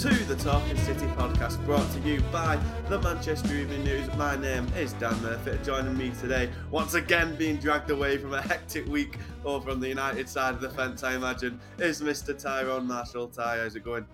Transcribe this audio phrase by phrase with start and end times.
[0.00, 4.08] To the Talking City podcast brought to you by the Manchester Evening News.
[4.16, 5.58] My name is Dan Murphy.
[5.62, 9.88] Joining me today, once again being dragged away from a hectic week over on the
[9.88, 12.38] United side of the fence, I imagine, is Mr.
[12.40, 13.28] Tyrone Marshall.
[13.28, 14.06] Ty, how's it going?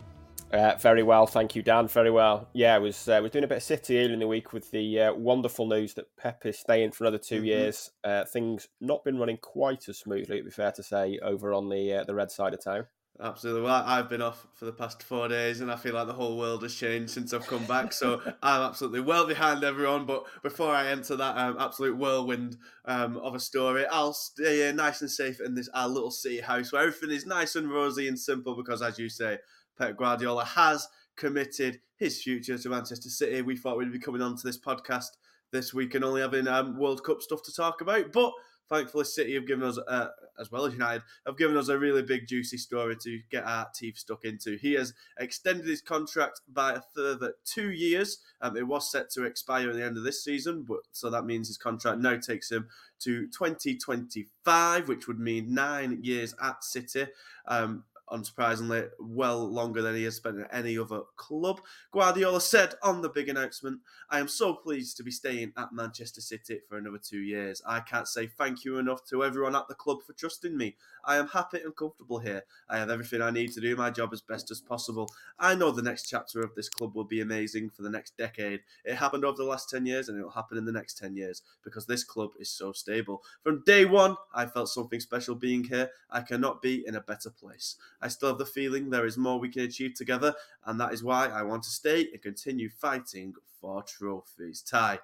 [0.53, 1.87] Uh, very well, thank you, Dan.
[1.89, 2.49] Very well.
[2.53, 4.71] Yeah, I was uh, was doing a bit of City earlier in the week with
[4.73, 7.47] the uh, wonderful news that Pep is staying for another 2 Mhm.
[7.47, 7.91] years.
[8.03, 11.69] Uh, things not been running quite as smoothly, it'd be fair to say, over on
[11.69, 12.87] the uh, the red side of town.
[13.19, 13.63] Absolutely.
[13.63, 16.37] Well, I've been off for the past four days, and I feel like the whole
[16.37, 17.95] world has changed since I've come back.
[17.95, 20.05] So I'm absolutely well behind everyone.
[20.05, 25.01] But before I enter that um, absolute whirlwind um, of a story, I'll stay nice
[25.01, 28.19] and safe in this our little city house where everything is nice and rosy and
[28.19, 28.55] simple.
[28.55, 29.39] Because, as you say,
[29.79, 30.87] Pep Guardiola has
[31.17, 33.41] committed his future to Manchester City.
[33.41, 35.09] We thought we'd be coming on to this podcast
[35.53, 38.33] this week and only having um, World Cup stuff to talk about, but
[38.69, 42.03] thankfully City have given us, uh, as well as United, have given us a really
[42.03, 44.57] big juicy story to get our teeth stuck into.
[44.57, 48.19] He has extended his contract by a further two years.
[48.41, 51.25] Um, it was set to expire at the end of this season, but so that
[51.25, 52.69] means his contract now takes him
[53.01, 57.07] to 2025, which would mean nine years at City.
[57.47, 61.61] Um, unsurprisingly, well longer than he has spent at any other club.
[61.93, 66.21] Guardiola said on the big announcement, I am so pleased to be staying at Manchester
[66.21, 67.63] City for another two years.
[67.67, 70.77] I can't say thank you enough to everyone at the club for trusting me.
[71.05, 72.43] I am happy and comfortable here.
[72.69, 75.09] I have everything I need to do my job as best as possible.
[75.39, 78.61] I know the next chapter of this club will be amazing for the next decade.
[78.85, 81.17] It happened over the last 10 years and it will happen in the next 10
[81.17, 83.23] years because this club is so stable.
[83.43, 85.91] From day one, I felt something special being here.
[86.11, 87.77] I cannot be in a better place.
[88.01, 90.35] I still have the feeling there is more we can achieve together,
[90.65, 94.63] and that is why I want to stay and continue fighting for trophies.
[94.63, 94.99] Ty,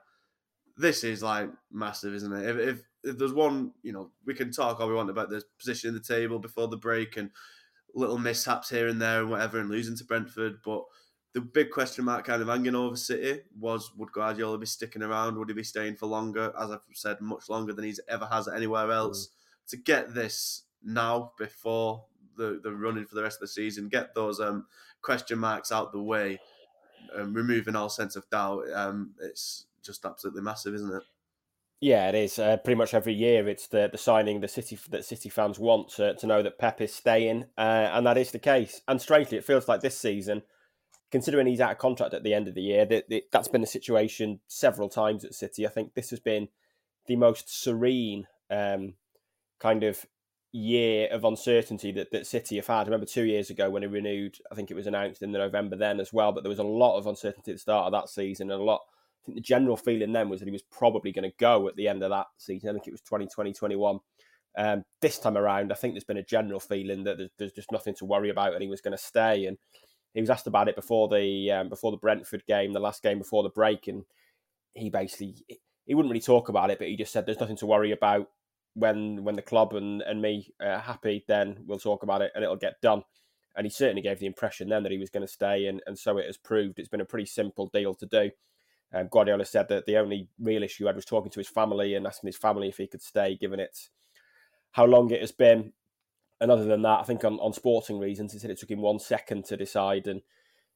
[0.76, 2.48] this is like massive, isn't it?
[2.48, 5.42] If, if, if there's one, you know, we can talk all we want about the
[5.58, 7.30] position in the table before the break and
[7.94, 10.84] little mishaps here and there and whatever, and losing to Brentford, but
[11.34, 15.36] the big question mark kind of hanging over City was would Guardiola be sticking around?
[15.36, 16.52] Would he be staying for longer?
[16.58, 19.26] As I've said, much longer than he's ever has anywhere else.
[19.28, 19.30] Mm.
[19.70, 22.04] To get this now before
[22.36, 24.66] the, the running for the rest of the season, get those um,
[25.00, 26.40] question marks out the way,
[27.16, 28.64] um, removing all sense of doubt.
[28.74, 31.02] Um, it's just absolutely massive, isn't it?
[31.80, 32.38] Yeah, it is.
[32.38, 35.88] Uh, pretty much every year, it's the, the signing the City that City fans want
[35.94, 38.82] to, to know that Pep is staying, uh, and that is the case.
[38.86, 40.42] And strangely, it feels like this season,
[41.10, 43.62] considering he's out of contract at the end of the year, that, that that's been
[43.62, 45.66] the situation several times at City.
[45.66, 46.46] I think this has been
[47.06, 48.94] the most serene um,
[49.58, 50.06] kind of
[50.52, 52.80] year of uncertainty that, that City have had.
[52.80, 55.38] I remember two years ago when he renewed, I think it was announced in the
[55.38, 57.92] November then as well, but there was a lot of uncertainty at the start of
[57.92, 58.82] that season and a lot.
[58.84, 61.76] I think the general feeling then was that he was probably going to go at
[61.76, 62.68] the end of that season.
[62.68, 64.00] I think it was 2020 21.
[64.58, 67.72] Um, this time around, I think there's been a general feeling that there's, there's just
[67.72, 69.46] nothing to worry about and he was going to stay.
[69.46, 69.56] And
[70.12, 73.18] he was asked about it before the um, before the Brentford game, the last game
[73.18, 74.04] before the break, and
[74.74, 75.36] he basically
[75.86, 78.28] he wouldn't really talk about it, but he just said there's nothing to worry about
[78.74, 82.42] when when the club and, and me are happy, then we'll talk about it and
[82.42, 83.02] it'll get done.
[83.54, 85.98] And he certainly gave the impression then that he was going to stay, and, and
[85.98, 86.78] so it has proved.
[86.78, 88.30] It's been a pretty simple deal to do.
[88.94, 91.94] Um, Guardiola said that the only real issue he had was talking to his family
[91.94, 93.88] and asking his family if he could stay, given it
[94.72, 95.72] how long it has been.
[96.40, 98.80] And other than that, I think on, on sporting reasons, he said it took him
[98.80, 100.22] one second to decide, and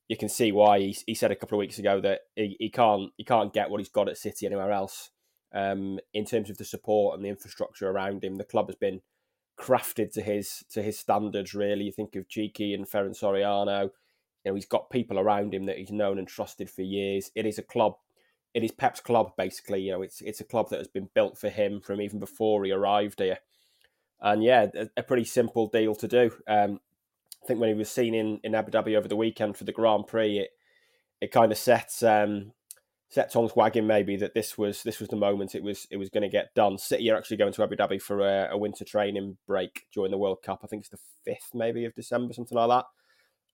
[0.09, 0.79] you can see why.
[0.79, 3.69] He, he said a couple of weeks ago that he, he can't he can't get
[3.69, 5.11] what he's got at City anywhere else.
[5.57, 9.01] Um, in terms of the support and the infrastructure around him, the club has been
[9.59, 11.55] crafted to his to his standards.
[11.55, 13.85] Really, you think of Txiki and Ferran Soriano.
[14.45, 17.31] You know, he's got people around him that he's known and trusted for years.
[17.35, 17.95] It is a club.
[18.53, 19.81] It is Pep's club, basically.
[19.81, 22.63] You know, it's it's a club that has been built for him from even before
[22.65, 23.39] he arrived here.
[24.21, 26.31] And yeah, a, a pretty simple deal to do.
[26.47, 26.81] Um,
[27.43, 29.73] I think when he was seen in, in Abu Dhabi over the weekend for the
[29.73, 30.51] Grand Prix, it
[31.21, 32.53] it kind of sets um,
[33.09, 36.11] set Tom's wagging maybe that this was this was the moment it was it was
[36.11, 36.79] going to get done.
[36.79, 40.19] City are actually going to Abu Dhabi for a, a, winter training break during the
[40.19, 40.61] World Cup.
[40.63, 42.85] I think it's the fifth maybe of December, something like that.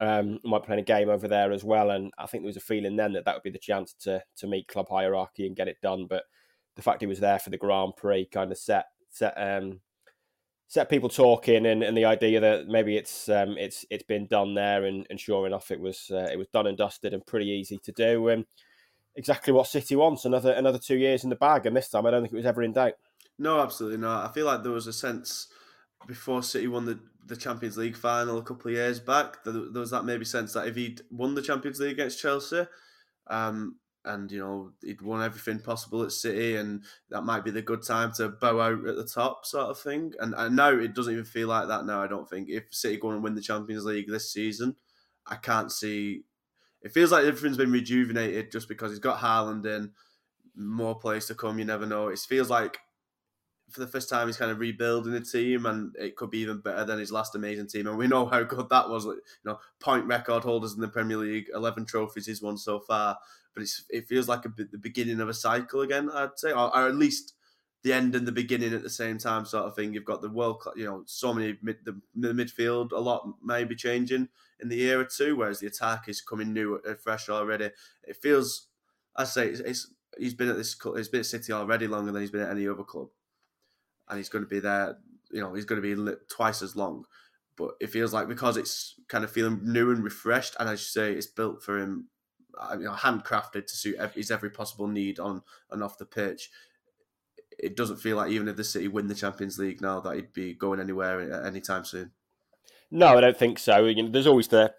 [0.00, 2.60] Um, might play a game over there as well, and I think there was a
[2.60, 5.69] feeling then that that would be the chance to to meet club hierarchy and get
[5.69, 6.06] it done.
[6.08, 6.25] But
[6.75, 9.81] the fact he was there for the Grand Prix kind of set set um,
[10.66, 14.54] set people talking, and, and the idea that maybe it's um, it's it's been done
[14.54, 17.46] there, and, and sure enough, it was uh, it was done and dusted and pretty
[17.46, 18.28] easy to do.
[18.28, 18.46] And
[19.17, 22.11] exactly what City wants another another two years in the bag, and this time I
[22.11, 22.94] don't think it was ever in doubt.
[23.38, 24.29] No, absolutely not.
[24.29, 25.49] I feel like there was a sense
[26.06, 29.43] before City won the, the Champions League final a couple of years back.
[29.44, 32.67] There, there was that maybe sense that if he'd won the Champions League against Chelsea,
[33.29, 37.62] um, and you know he'd won everything possible at City, and that might be the
[37.62, 40.12] good time to bow out at the top, sort of thing.
[40.19, 41.85] And, and now it doesn't even feel like that.
[41.85, 44.76] Now I don't think if City go and win the Champions League this season,
[45.26, 46.25] I can't see.
[46.82, 49.93] It feels like everything's been rejuvenated just because he's got Haaland in,
[50.56, 51.58] more players to come.
[51.58, 52.08] You never know.
[52.08, 52.79] It feels like
[53.70, 56.61] for the first time he's kind of rebuilding the team, and it could be even
[56.61, 57.87] better than his last amazing team.
[57.87, 59.05] And we know how good that was.
[59.05, 63.19] You know, point record holders in the Premier League, eleven trophies he's won so far
[63.55, 66.11] but it's it feels like a, the beginning of a cycle again.
[66.11, 67.35] I'd say, or, or, at least
[67.82, 69.93] the end and the beginning at the same time, sort of thing.
[69.93, 72.93] You've got the world, you know, so many mid, the, the midfield.
[72.93, 74.28] A lot may be changing
[74.62, 77.70] in the year or two, whereas the attack is coming new, and fresh already.
[78.05, 78.69] It feels,
[79.17, 82.20] I say, it's, it's he's been at this, he's been at City already longer than
[82.20, 83.09] he's been at any other club,
[84.09, 84.99] and he's going to be there.
[85.31, 87.06] You know, he's going to be twice as long
[87.56, 90.87] but it feels like because it's kind of feeling new and refreshed, and as you
[90.87, 92.09] say, it's built for him
[92.59, 96.50] uh, you know, handcrafted to suit his every possible need on and off the pitch.
[97.59, 100.32] It doesn't feel like even if the City win the Champions League now that he'd
[100.32, 102.12] be going anywhere anytime soon.
[102.94, 103.86] No, I don't think so.
[103.86, 104.74] You know, there's always the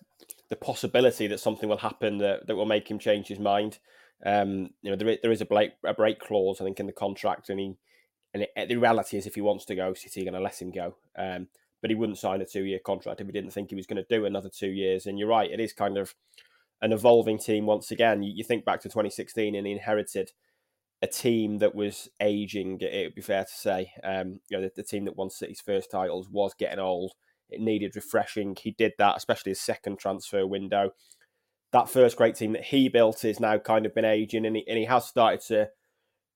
[0.49, 3.79] the possibility that something will happen that, that will make him change his mind.
[4.23, 6.93] Um, you know, there, there is a break a break clause, I think, in the
[6.93, 7.75] contract, and he
[8.33, 10.61] and it, the reality is, if he wants to go, City are going to let
[10.61, 10.95] him go.
[11.17, 11.47] Um,
[11.81, 14.03] but he wouldn't sign a two year contract if he didn't think he was going
[14.03, 15.07] to do another two years.
[15.07, 16.13] And you're right, it is kind of
[16.81, 18.21] an evolving team once again.
[18.21, 20.31] You, you think back to 2016 and he inherited
[21.01, 22.79] a team that was aging.
[22.79, 25.59] It would be fair to say, um, you know, the, the, team that won City's
[25.59, 27.11] first titles was getting old.
[27.53, 28.55] It needed refreshing.
[28.59, 30.91] He did that, especially his second transfer window.
[31.71, 34.63] That first great team that he built is now kind of been aging, and he,
[34.67, 35.69] and he has started to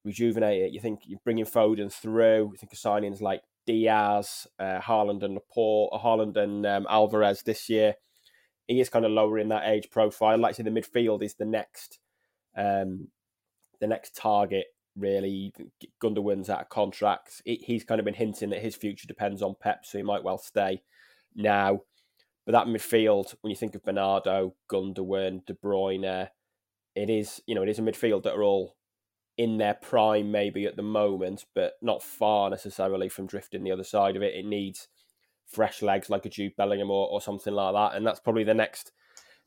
[0.03, 0.73] rejuvenate it.
[0.73, 2.51] You think you're bringing Foden through.
[2.51, 7.43] You think of signings like Dias, uh, Haaland and Laporte, uh, Haaland and um, Alvarez
[7.43, 7.95] this year
[8.67, 10.37] he is kind of lowering that age profile.
[10.37, 11.99] Like I say, the midfield is the next,
[12.55, 13.07] um,
[13.79, 14.65] the next target.
[14.95, 15.53] Really,
[16.01, 17.41] Gundogan's out of contract.
[17.45, 20.39] He's kind of been hinting that his future depends on Pep, so he might well
[20.39, 20.81] stay
[21.37, 21.81] now.
[22.45, 26.29] But that midfield, when you think of Bernardo, Gundogan, De Bruyne,
[26.95, 28.75] it is you know it is a midfield that are all
[29.37, 33.83] in their prime maybe at the moment, but not far necessarily from drifting the other
[33.83, 34.33] side of it.
[34.33, 34.87] It needs
[35.47, 37.95] fresh legs like a Jude Bellingham or, or something like that.
[37.95, 38.91] And that's probably the next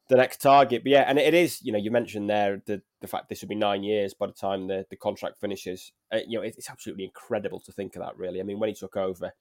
[0.09, 0.83] the next target.
[0.83, 3.49] But yeah, and it is, you know, you mentioned there the, the fact this would
[3.49, 5.93] be nine years by the time the, the contract finishes.
[6.13, 8.41] Uh, you know, it's absolutely incredible to think of that, really.
[8.41, 9.33] I mean, when he took over,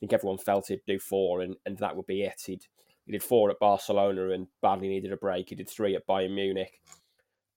[0.00, 2.42] think everyone felt he'd do four and, and that would be it.
[2.46, 2.66] He'd,
[3.06, 5.50] he did four at Barcelona and badly needed a break.
[5.50, 6.80] He did three at Bayern Munich.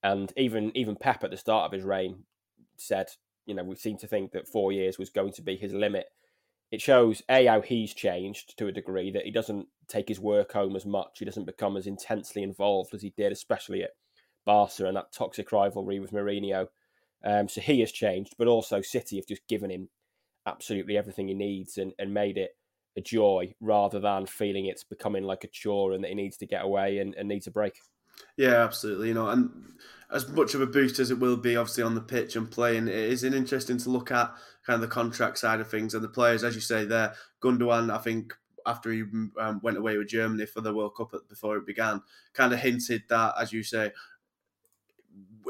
[0.03, 2.23] And even even Pep at the start of his reign
[2.75, 3.07] said,
[3.45, 6.07] you know, we seem to think that four years was going to be his limit
[6.73, 10.53] it shows a how he's changed to a degree that he doesn't take his work
[10.53, 11.19] home as much.
[11.19, 13.91] He doesn't become as intensely involved as he did, especially at
[14.43, 16.69] Barca and that toxic rivalry with Mourinho.
[17.23, 19.89] Um, so he has changed, but also City have just given him
[20.45, 22.55] absolutely everything he needs and, and made it
[22.95, 26.45] a joy rather than feeling it's becoming like a chore and that he needs to
[26.45, 27.79] get away and, and needs a break.
[28.37, 29.07] Yeah, absolutely.
[29.09, 29.73] You know, and
[30.11, 32.87] as much of a boost as it will be, obviously on the pitch and playing,
[32.87, 34.31] it is interesting to look at
[34.65, 37.13] kind of the contract side of things and the players, as you say there.
[37.41, 38.33] Gundogan, I think,
[38.65, 39.03] after he
[39.39, 42.01] um, went away with Germany for the World Cup before it began,
[42.33, 43.91] kind of hinted that, as you say,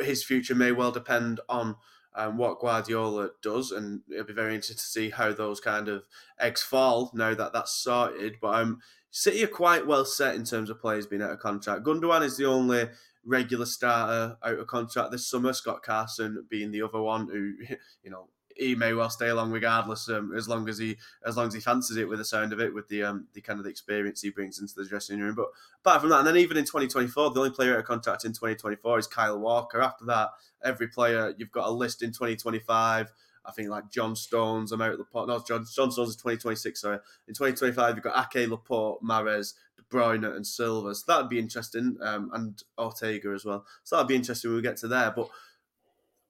[0.01, 1.75] his future may well depend on
[2.15, 6.03] um, what Guardiola does, and it'll be very interesting to see how those kind of
[6.39, 8.35] eggs fall now that that's sorted.
[8.41, 8.79] But um,
[9.11, 11.83] City are quite well set in terms of players being out of contract.
[11.83, 12.89] Gundogan is the only
[13.25, 15.53] regular starter out of contract this summer.
[15.53, 17.53] Scott Carson being the other one who,
[18.03, 21.47] you know, he may well stay along regardless, um, as long as he as long
[21.47, 23.65] as he fancies it with the sound of it, with the um, the kind of
[23.65, 25.35] the experience he brings into the dressing room.
[25.35, 25.47] But
[25.83, 28.33] apart from that, and then even in 2024, the only player out of contract in
[28.33, 29.81] 2024 is Kyle Walker.
[29.81, 30.29] After that,
[30.63, 33.11] every player you've got a list in 2025
[33.45, 35.27] I think like John Stones, I'm out at the pot.
[35.27, 36.99] No, John, John Stones is 2026, sorry.
[37.27, 40.95] In 2025, you've got Ake, Laporte, Mahrez, De Bruyne, and Silva.
[40.95, 41.97] So that'd be interesting.
[42.01, 43.65] Um, and Ortega as well.
[43.83, 45.11] So that'd be interesting when we get to there.
[45.11, 45.29] But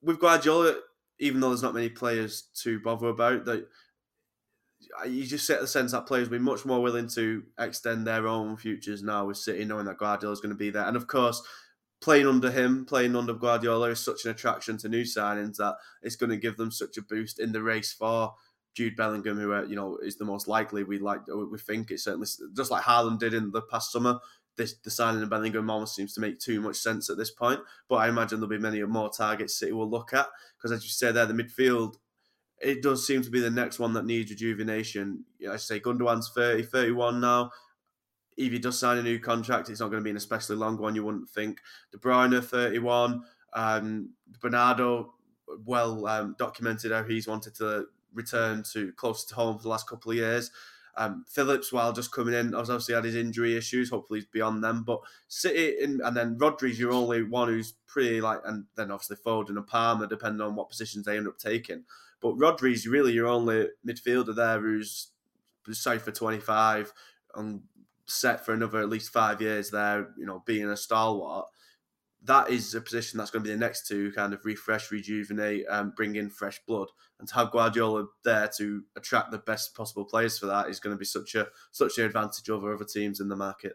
[0.02, 0.78] with Guardiola,
[1.20, 3.68] even though there's not many players to bother about, that
[5.08, 8.28] you just get the sense that players will be much more willing to extend their
[8.28, 10.86] own futures now with City, knowing that Guardiola is going to be there.
[10.86, 11.42] And of course,
[12.02, 16.16] playing under him, playing under Guardiola is such an attraction to new signings that it's
[16.16, 18.34] going to give them such a boost in the race for
[18.74, 20.84] Jude Bellingham, who uh, you know is the most likely.
[20.84, 24.20] We like we think it's certainly just like Haaland did in the past summer.
[24.56, 27.60] This the signing of Bellingham almost seems to make too much sense at this point.
[27.90, 30.90] But I imagine there'll be many more targets City will look at because, as you
[30.90, 31.96] say there, the midfield
[32.64, 35.26] it does seem to be the next one that needs rejuvenation.
[35.50, 37.52] I say Gundogan's 30, 31 now.
[38.38, 40.78] If he does sign a new contract, it's not going to be an especially long
[40.78, 41.60] one, you wouldn't think.
[41.92, 43.22] De Bruyne, 31.
[43.54, 44.10] Um,
[44.42, 45.14] Bernardo,
[45.66, 49.88] well um, documented how he's wanted to return to close to home for the last
[49.88, 50.50] couple of years.
[50.96, 53.90] Um, Phillips, while just coming in, obviously had his injury issues.
[53.90, 54.84] Hopefully, he's beyond them.
[54.84, 59.18] But City, in, and then Rodri's your only one who's pretty like, and then obviously
[59.18, 61.86] Foden and Palmer, depending on what positions they end up taking.
[62.22, 65.10] But Rodri's really your only midfielder there who's
[65.72, 66.94] safe for 25
[67.36, 67.62] and
[68.06, 71.48] set for another at least five years there, you know, being a stalwart.
[72.26, 75.66] That is a position that's going to be the next to kind of refresh, rejuvenate,
[75.70, 76.88] um, bring in fresh blood.
[77.20, 80.96] And to have Guardiola there to attract the best possible players for that is going
[80.96, 83.74] to be such a such an advantage over other teams in the market.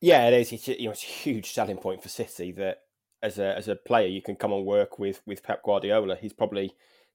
[0.00, 0.52] Yeah, it is.
[0.52, 2.78] It's, you know, it's a huge selling point for City that
[3.22, 6.16] as a as a player you can come and work with with Pep Guardiola.
[6.16, 6.74] He's probably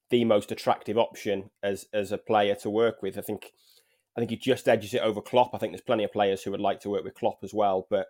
[0.09, 3.17] the most attractive option as as a player to work with.
[3.17, 3.51] I think
[4.15, 5.53] I think he just edges it over Klopp.
[5.53, 7.85] I think there's plenty of players who would like to work with Klopp as well,
[7.89, 8.07] but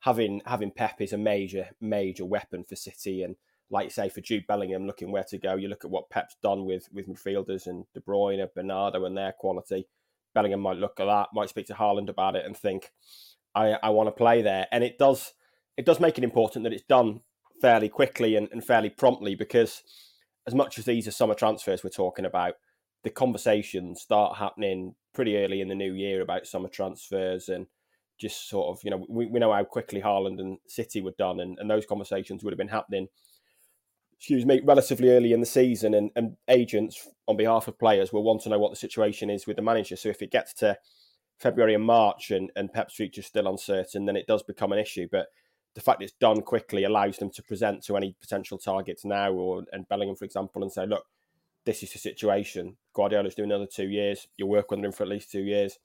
[0.00, 3.22] having having Pep is a major major weapon for City.
[3.22, 3.36] And
[3.70, 6.36] like you say for Jude Bellingham looking where to go you look at what Pep's
[6.42, 9.86] done with with midfielders and De Bruyne and Bernardo and their quality.
[10.34, 12.90] Bellingham might look at that might speak to Haaland about it and think
[13.54, 14.66] I, I want to play there.
[14.72, 15.32] And it does
[15.76, 17.20] it does make it important that it's done
[17.60, 19.82] fairly quickly and, and fairly promptly because
[20.46, 22.54] as much as these are summer transfers we're talking about,
[23.04, 27.66] the conversations start happening pretty early in the new year about summer transfers and
[28.20, 31.40] just sort of, you know, we, we know how quickly Haaland and City were done,
[31.40, 33.08] and, and those conversations would have been happening,
[34.16, 35.94] excuse me, relatively early in the season.
[35.94, 39.46] And, and agents, on behalf of players, will want to know what the situation is
[39.46, 39.96] with the manager.
[39.96, 40.76] So if it gets to
[41.38, 44.78] February and March and, and Pep's future is still uncertain, then it does become an
[44.78, 45.08] issue.
[45.10, 45.28] But
[45.74, 49.62] the fact it's done quickly allows them to present to any potential targets now, or
[49.72, 51.04] and Bellingham, for example, and say, look,
[51.64, 52.76] this is the situation.
[52.92, 54.26] Guardiola's doing another two years.
[54.36, 55.78] You'll work under him for at least two years.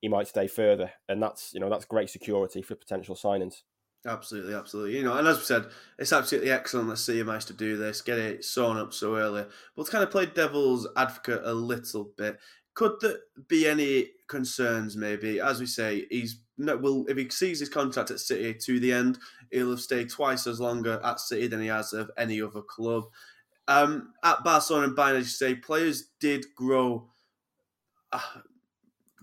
[0.00, 3.62] He might stay further, and that's you know that's great security for potential signings.
[4.06, 4.96] Absolutely, absolutely.
[4.96, 5.66] You know, and as we said,
[5.98, 9.44] it's absolutely excellent that City managed to do this, get it sewn up so early.
[9.76, 12.38] But to kind of play devil's advocate a little bit,
[12.72, 13.16] could there
[13.46, 14.96] be any concerns?
[14.96, 18.80] Maybe, as we say, he's no, will if he sees his contract at City to
[18.80, 19.18] the end,
[19.50, 23.04] he'll have stayed twice as longer at City than he has of any other club.
[23.68, 27.08] Um, at Barcelona and Bayern, as you say, players did grow
[28.12, 28.20] uh,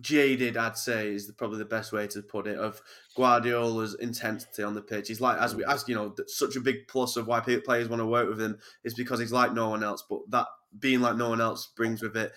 [0.02, 0.58] jaded.
[0.58, 2.58] I'd say is probably the best way to put it.
[2.58, 2.82] Of
[3.16, 6.88] Guardiola's intensity on the pitch, he's like as we as you know, such a big
[6.88, 9.84] plus of why players want to work with him is because he's like no one
[9.84, 10.04] else.
[10.10, 12.32] But that being like no one else brings with it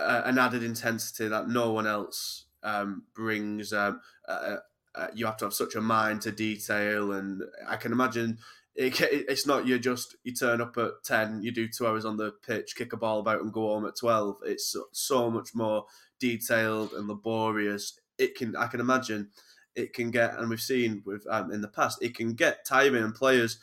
[0.00, 3.72] uh, an added intensity that no one else um, brings.
[3.72, 4.56] Um, uh,
[4.94, 8.38] uh, you have to have such a mind to detail, and I can imagine
[8.74, 12.16] it, it's not you just you turn up at ten, you do two hours on
[12.16, 14.38] the pitch, kick a ball about, and go home at twelve.
[14.44, 15.84] It's so, so much more
[16.20, 17.98] detailed and laborious.
[18.18, 19.30] It can I can imagine
[19.74, 23.02] it can get, and we've seen with um, in the past, it can get tiring
[23.02, 23.58] and players.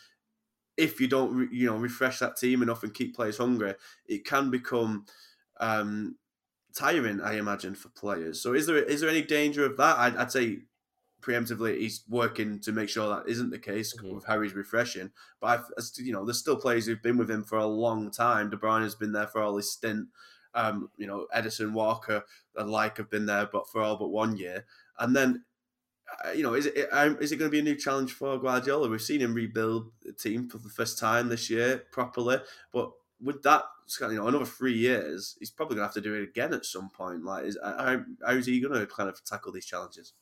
[0.77, 3.73] If you don't, re, you know, refresh that team enough and keep players hungry,
[4.05, 5.05] it can become
[5.59, 6.17] um,
[6.75, 8.41] tiring, I imagine, for players.
[8.41, 9.97] So is there is there any danger of that?
[9.97, 10.59] I'd, I'd say
[11.21, 14.15] preemptively he's working to make sure that isn't the case mm-hmm.
[14.15, 15.11] with Harry's refreshing.
[15.41, 15.65] But I've,
[15.97, 18.49] you know, there's still players who've been with him for a long time.
[18.49, 20.07] De Bruyne has been there for all his stint.
[20.57, 22.23] Um, you know, Ederson, Walker,
[22.55, 24.65] and like have been there, but for all but one year.
[24.97, 25.43] And then,
[26.25, 28.89] uh, you know, is it um, it going to be a new challenge for Guardiola?
[28.89, 32.39] We've seen him rebuild the team for the first time this year properly,
[32.73, 33.63] but with that,
[34.01, 36.65] you know, another three years, he's probably going to have to do it again at
[36.65, 37.23] some point.
[37.23, 40.13] Like, is, how, how is he going to kind of tackle these challenges?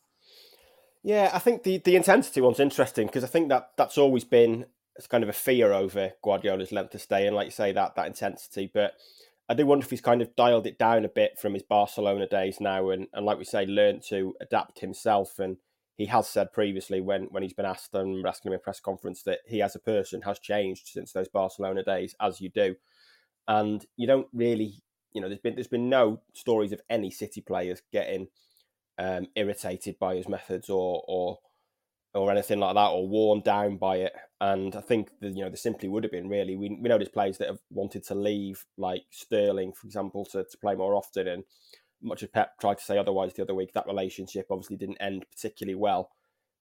[1.03, 4.65] Yeah, I think the, the intensity one's interesting because I think that that's always been
[5.09, 8.07] kind of a fear over Guardiola's length of stay, and like you say, that that
[8.07, 8.71] intensity.
[8.73, 8.93] But
[9.47, 12.27] I do wonder if he's kind of dialed it down a bit from his Barcelona
[12.27, 15.37] days now, and, and like we say, learned to adapt himself.
[15.37, 15.57] And
[15.97, 18.79] he has said previously when when he's been asked and asking him in a press
[18.79, 22.75] conference that he as a person has changed since those Barcelona days, as you do.
[23.47, 24.81] And you don't really,
[25.13, 28.27] you know, there's been there's been no stories of any City players getting
[28.97, 31.37] um, irritated by his methods or or
[32.15, 34.13] or anything like that, or worn down by it.
[34.39, 36.55] And I think the, you know there simply would have been really.
[36.55, 40.43] We we know there's players that have wanted to leave, like Sterling, for example, to,
[40.43, 41.27] to play more often.
[41.27, 41.43] And
[42.01, 45.25] much as Pep tried to say otherwise the other week, that relationship obviously didn't end
[45.29, 46.11] particularly well.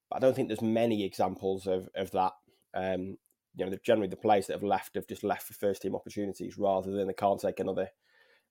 [0.09, 2.33] But I don't think there's many examples of of that.
[2.73, 3.17] Um,
[3.57, 6.57] you know, generally the players that have left have just left for first team opportunities
[6.57, 7.89] rather than they can't take another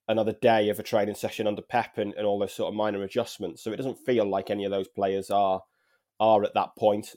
[0.09, 3.03] another day of a training session under Pep and, and all those sort of minor
[3.03, 3.63] adjustments.
[3.63, 5.63] So it doesn't feel like any of those players are
[6.21, 7.14] are at that point.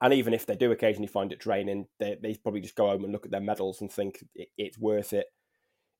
[0.00, 3.04] And even if they do occasionally find it draining, they, they probably just go home
[3.04, 5.26] and look at their medals and think it, it's worth it.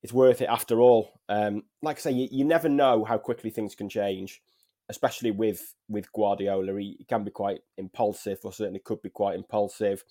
[0.01, 1.21] It's worth it after all.
[1.29, 4.41] Um, like I say, you, you never know how quickly things can change,
[4.89, 6.77] especially with with Guardiola.
[6.77, 10.03] He, he can be quite impulsive, or certainly could be quite impulsive.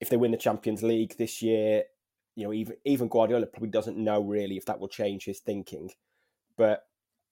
[0.00, 1.82] If they win the Champions League this year,
[2.34, 5.90] you know, even even Guardiola probably doesn't know really if that will change his thinking.
[6.56, 6.84] But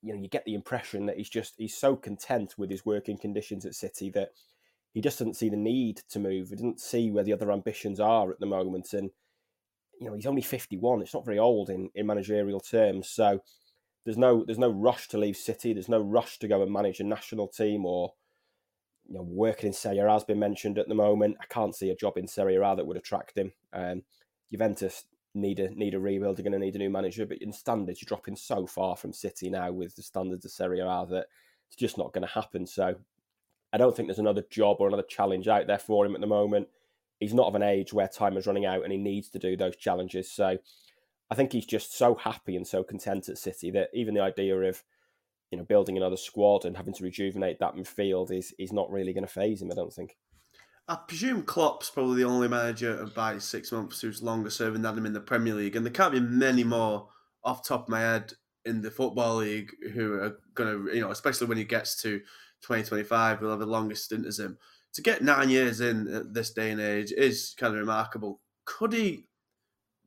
[0.03, 3.19] you know, you get the impression that he's just he's so content with his working
[3.19, 4.31] conditions at City that
[4.93, 6.49] he just doesn't see the need to move.
[6.49, 8.93] He doesn't see where the other ambitions are at the moment.
[8.93, 9.11] And
[10.01, 11.03] you know, he's only fifty one.
[11.03, 13.09] It's not very old in, in managerial terms.
[13.09, 13.41] So
[14.05, 15.73] there's no there's no rush to leave City.
[15.73, 18.13] There's no rush to go and manage a national team or
[19.09, 21.37] you know, working in Serie A has been mentioned at the moment.
[21.41, 23.53] I can't see a job in Serie A that would attract him.
[23.73, 24.03] Um,
[24.51, 26.37] Juventus need a need a rebuild.
[26.37, 29.13] They're going to need a new manager, but in standards, you're dropping so far from
[29.13, 31.27] City now with the standards of Serie A that
[31.69, 32.67] it's just not going to happen.
[32.67, 32.95] So
[33.73, 36.27] I don't think there's another job or another challenge out there for him at the
[36.27, 36.69] moment.
[37.21, 39.57] He's not of an age where time is running out and he needs to do
[39.57, 40.31] those challenges.
[40.31, 40.59] So
[41.31, 44.57] I think he's just so happy and so content at City that even the idea
[44.57, 44.83] of
[45.51, 49.13] you know building another squad and having to rejuvenate that midfield is is not really
[49.13, 49.71] going to phase him.
[49.71, 50.17] I don't think.
[50.89, 55.05] I presume Klopp's probably the only manager by six months who's longer serving than him
[55.05, 57.09] in the Premier League, and there can't be many more
[57.45, 58.33] off top of my head
[58.65, 62.21] in the football league who are going to, you know, especially when he gets to
[62.63, 64.57] 2025, will have the longest stint as him.
[64.95, 68.41] To get nine years in at this day and age is kind of remarkable.
[68.65, 69.27] Could he,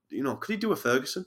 [0.10, 1.26] you know, could he do a Ferguson?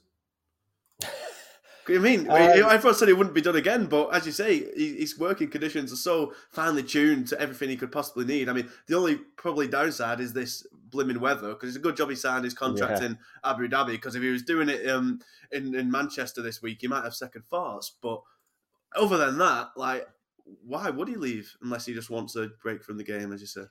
[1.88, 5.18] I mean, um, everyone said it wouldn't be done again, but as you say, his
[5.18, 8.48] working conditions are so finely tuned to everything he could possibly need.
[8.48, 12.10] I mean, the only probably downside is this blimmin' weather because it's a good job
[12.10, 13.08] he signed his contract yeah.
[13.08, 13.92] in Abu Dhabi.
[13.92, 15.20] Because if he was doing it um,
[15.52, 17.92] in in Manchester this week, he might have second thoughts.
[18.00, 18.22] But
[18.96, 20.08] other than that, like,
[20.66, 23.46] why would he leave unless he just wants a break from the game, as you
[23.46, 23.64] say?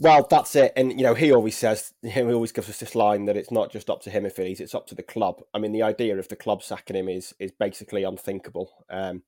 [0.00, 0.72] Well, that's it.
[0.76, 3.72] And, you know, he always says, he always gives us this line that it's not
[3.72, 5.42] just up to him if it is, it's up to the club.
[5.52, 8.70] I mean, the idea of the club sacking him is is basically unthinkable.
[8.88, 9.24] Um,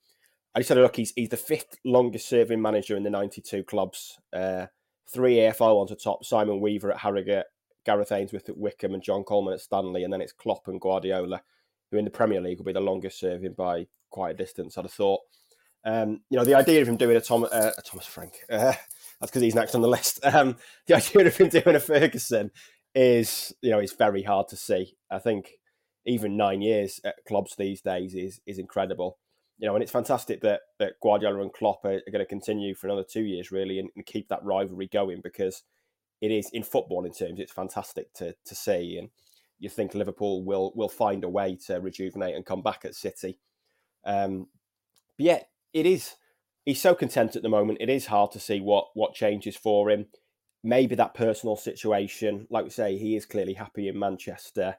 [0.55, 4.19] I just said, look, he's, he's the fifth longest serving manager in the 92 clubs.
[4.33, 4.67] Uh,
[5.13, 7.47] three AFO on to top Simon Weaver at Harrogate,
[7.85, 10.05] Gareth Ainsworth at Wycombe, and John Coleman at Stanley.
[10.05, 11.43] And then it's Klopp and Guardiola,
[11.91, 14.85] who in the Premier League will be the longest serving by quite a distance, I'd
[14.85, 15.21] have thought.
[15.85, 18.35] Um, you know, the idea of him doing a, Tom, uh, a Thomas Frank.
[18.51, 18.75] Uh,
[19.21, 20.21] that's because he's next on the list.
[20.31, 20.57] Um,
[20.87, 22.51] the idea of him doing a Ferguson
[22.95, 24.97] is, you know, it's very hard to see.
[25.11, 25.53] I think
[26.07, 29.19] even nine years at clubs these days is is incredible.
[29.59, 32.75] You know, and it's fantastic that that Guardiola and Klopp are, are going to continue
[32.75, 35.63] for another two years, really, and, and, keep that rivalry going because
[36.23, 37.41] it is in football in terms.
[37.41, 39.11] It's fantastic to to see, and
[39.59, 43.39] you think Liverpool will will find a way to rejuvenate and come back at City.
[44.05, 44.47] Um,
[45.19, 45.43] but yeah,
[45.75, 46.17] it is
[46.65, 47.79] he's so content at the moment.
[47.81, 50.07] It is hard to see what what changes for him.
[50.63, 54.77] Maybe that personal situation, like we say, he is clearly happy in Manchester.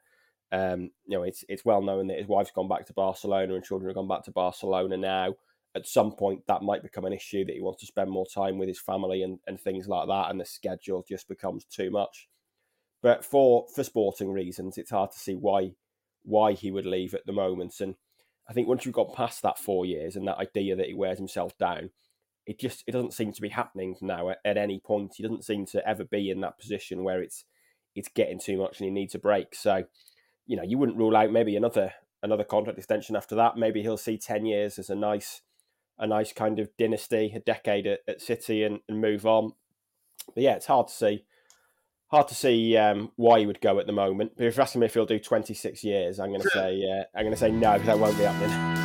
[0.52, 3.64] Um, you know, it's it's well known that his wife's gone back to Barcelona and
[3.64, 5.36] children have gone back to Barcelona now.
[5.74, 8.58] At some point, that might become an issue that he wants to spend more time
[8.58, 12.28] with his family and, and things like that, and the schedule just becomes too much.
[13.02, 15.72] But for for sporting reasons, it's hard to see why
[16.24, 17.80] why he would leave at the moment.
[17.80, 17.96] And
[18.50, 21.18] I think once you've got past that four years and that idea that he wears
[21.18, 21.92] himself down,
[22.46, 25.14] it just it doesn't seem to be happening now at, at any point.
[25.16, 27.46] He doesn't seem to ever be in that position where it's
[27.96, 29.54] it's getting too much and he needs a break.
[29.54, 29.86] So,
[30.48, 33.58] you know, you wouldn't rule out maybe another another contract extension after that.
[33.58, 35.42] Maybe he'll see ten years as a nice
[36.00, 39.54] a nice kind of dynasty, a decade at, at City and, and move on.
[40.34, 41.26] But yeah, it's hard to see
[42.12, 44.34] hard to see um, why he would go at the moment.
[44.36, 47.04] But if you're asking me if he'll do 26 years, I'm going to say uh,
[47.18, 48.78] I'm going to say no because that won't be happening.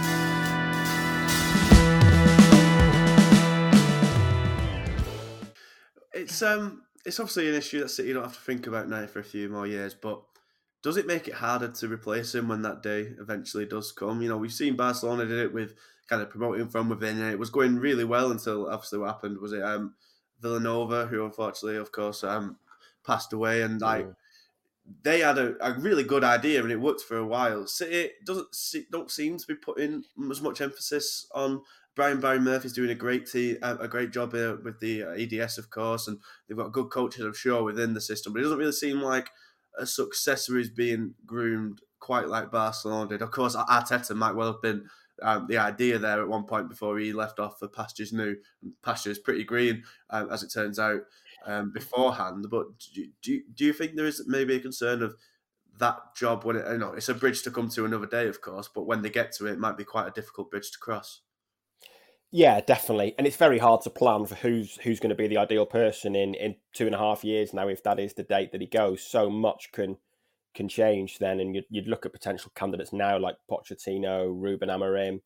[6.15, 9.19] It's um, it's obviously an issue that City don't have to think about now for
[9.19, 9.93] a few more years.
[9.93, 10.23] But
[10.83, 14.23] does it make it harder to replace him when that day eventually does come?
[14.23, 15.75] You know, we've seen Barcelona did it with
[16.09, 19.39] kind of promoting from within, and it was going really well until obviously what happened
[19.39, 19.95] was it um,
[20.41, 22.57] Vilanova, who unfortunately, of course, um,
[23.07, 24.07] passed away, and like
[25.03, 27.67] they had a, a really good idea and it worked for a while.
[27.67, 28.49] City doesn't
[28.91, 31.63] don't seem to be putting as much emphasis on
[31.95, 36.07] Brian Barry Murphy's doing a great a great job here with the EDS, of course,
[36.07, 38.33] and they've got good coaches, I'm sure, within the system.
[38.33, 39.31] But it doesn't really seem like
[39.79, 43.23] a successor is being groomed quite like Barcelona did.
[43.23, 44.87] Of course, Arteta might well have been
[45.23, 48.37] um, the idea there at one point before he left off for pastures new.
[48.85, 51.01] Pastures pretty green, um, as it turns out,
[51.47, 52.47] um, beforehand.
[52.51, 55.17] But do, do, do you think there is maybe a concern of
[55.79, 58.41] that job when it, you know it's a bridge to come to another day, of
[58.41, 60.79] course, but when they get to it, it might be quite a difficult bridge to
[60.79, 61.23] cross.
[62.33, 65.39] Yeah, definitely, and it's very hard to plan for who's who's going to be the
[65.39, 67.69] ideal person in in two and a half years now.
[67.69, 69.99] If that is the date that he goes, so much can
[70.55, 75.21] can change then, and you'd, you'd look at potential candidates now like Pochettino, Ruben Amorim.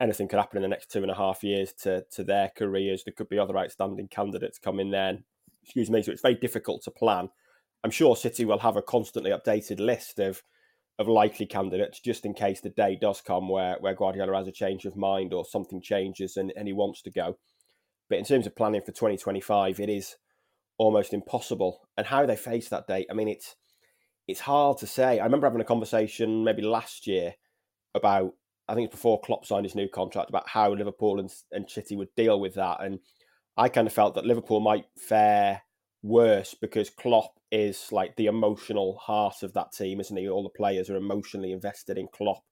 [0.00, 3.04] Anything could happen in the next two and a half years to to their careers.
[3.04, 5.24] There could be other outstanding candidates coming then.
[5.62, 6.02] Excuse me.
[6.02, 7.28] So it's very difficult to plan.
[7.84, 10.42] I'm sure City will have a constantly updated list of
[10.98, 14.52] of likely candidates just in case the day does come where, where Guardiola has a
[14.52, 17.38] change of mind or something changes and, and he wants to go.
[18.08, 20.16] But in terms of planning for 2025, it is
[20.76, 21.88] almost impossible.
[21.96, 23.54] And how they face that date, I mean, it's
[24.26, 25.18] it's hard to say.
[25.18, 27.34] I remember having a conversation maybe last year
[27.94, 28.34] about,
[28.68, 31.96] I think it's before Klopp signed his new contract, about how Liverpool and, and City
[31.96, 32.82] would deal with that.
[32.82, 32.98] And
[33.58, 35.62] I kind of felt that Liverpool might fare
[36.02, 40.28] worse because Klopp is like the emotional heart of that team, isn't he?
[40.28, 42.44] All the players are emotionally invested in Klopp.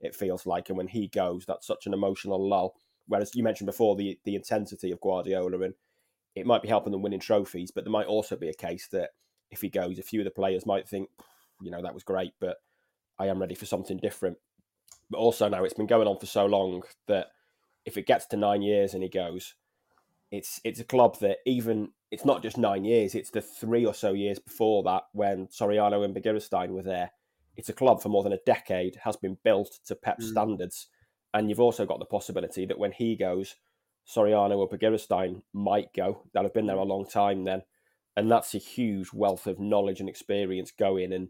[0.00, 2.76] It feels like, and when he goes, that's such an emotional lull.
[3.08, 5.74] Whereas you mentioned before the the intensity of Guardiola, and
[6.36, 9.10] it might be helping them winning trophies, but there might also be a case that
[9.50, 11.10] if he goes, a few of the players might think,
[11.60, 12.58] you know, that was great, but
[13.18, 14.38] I am ready for something different.
[15.10, 17.28] But also now it's been going on for so long that
[17.84, 19.54] if it gets to nine years and he goes,
[20.32, 23.94] it's it's a club that even it's not just nine years; it's the three or
[23.94, 27.12] so years before that when Soriano and Begiristain were there.
[27.54, 30.30] It's a club for more than a decade has been built to Pep's mm.
[30.30, 30.88] standards,
[31.34, 33.56] and you've also got the possibility that when he goes,
[34.08, 36.22] Soriano or Begiristain might go.
[36.32, 37.62] That have been there a long time then,
[38.16, 41.28] and that's a huge wealth of knowledge and experience going, and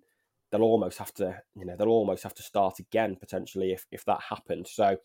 [0.52, 4.04] they'll almost have to, you know, they'll almost have to start again potentially if if
[4.04, 4.70] that happens.
[4.70, 4.98] So,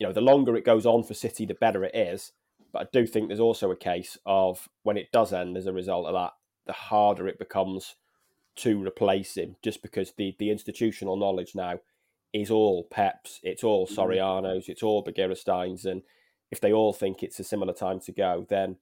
[0.00, 2.32] you know, the longer it goes on for City, the better it is
[2.72, 5.72] but I do think there's also a case of when it does end as a
[5.72, 6.32] result of that,
[6.66, 7.96] the harder it becomes
[8.56, 11.80] to replace him, just because the the institutional knowledge now
[12.32, 13.98] is all Peps, it's all mm-hmm.
[13.98, 16.02] Soriano's, it's all Begiristain's, and
[16.50, 18.76] if they all think it's a similar time to go, then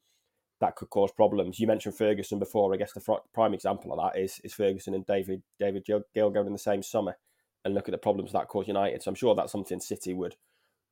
[0.61, 1.61] that could cause problems.
[1.61, 2.75] You mentioned Ferguson before.
[2.75, 6.47] I guess the prime example of that is is Ferguson and David David Gill going
[6.47, 7.17] in the same summer,
[7.65, 9.03] and look at the problems that caused United.
[9.03, 10.37] So I'm sure that's something City would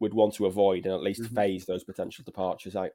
[0.00, 1.34] would want to avoid and at least mm-hmm.
[1.34, 2.90] phase those potential departures out.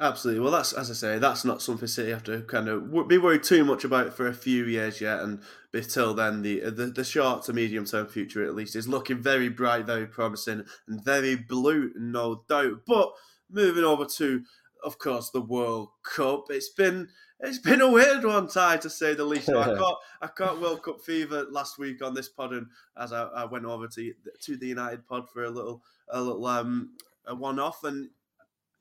[0.00, 0.40] Absolutely.
[0.40, 3.42] Well, that's as I say, that's not something City have to kind of be worried
[3.42, 5.42] too much about for a few years yet, and
[5.74, 9.50] until then, the, the the short to medium term future at least is looking very
[9.50, 12.80] bright, very promising, and very blue, no doubt.
[12.86, 13.12] But
[13.50, 14.42] moving over to,
[14.82, 17.08] of course, the World Cup, it's been
[17.42, 19.48] it's been a weird one, Ty, to say the least.
[19.48, 23.24] I caught I caught World Cup fever last week on this pod, and as I,
[23.24, 27.34] I went over to to the United pod for a little a little um a
[27.34, 28.10] one off, and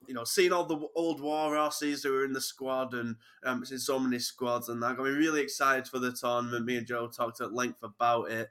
[0.08, 3.64] you know, seeing all the old war horses who were in the squad and um,
[3.64, 6.66] seeing so many squads and that got me really excited for the tournament.
[6.66, 8.50] Me and Joe talked at length about it,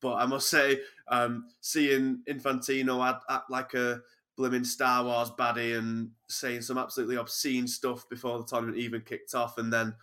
[0.00, 4.00] but I must say, um, seeing Infantino act, act like a
[4.42, 9.34] blimmin' Star Wars baddie and saying some absolutely obscene stuff before the tournament even kicked
[9.34, 9.94] off, and then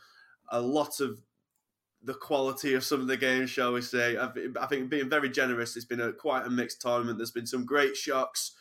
[0.49, 1.19] a lot of
[2.01, 4.17] the quality of some of the games, shall we say.
[4.17, 7.17] I think being very generous, it's been a quite a mixed tournament.
[7.17, 8.53] There's been some great shocks,